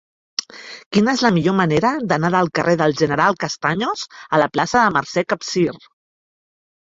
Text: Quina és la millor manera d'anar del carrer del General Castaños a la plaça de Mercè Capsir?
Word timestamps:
Quina 0.95 1.11
és 1.17 1.19
la 1.25 1.29
millor 1.33 1.53
manera 1.57 1.89
d'anar 2.13 2.31
del 2.35 2.49
carrer 2.59 2.73
del 2.79 2.95
General 3.01 3.37
Castaños 3.43 4.05
a 4.37 4.41
la 4.45 4.49
plaça 4.57 4.81
de 4.85 4.95
Mercè 4.97 5.25
Capsir? 5.35 5.67